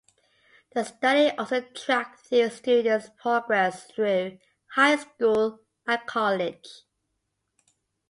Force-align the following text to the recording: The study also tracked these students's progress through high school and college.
The 0.73 0.83
study 0.83 1.29
also 1.37 1.61
tracked 1.61 2.31
these 2.31 2.55
students's 2.55 3.11
progress 3.21 3.83
through 3.83 4.39
high 4.73 4.95
school 4.95 5.59
and 5.85 5.99
college. 6.07 6.67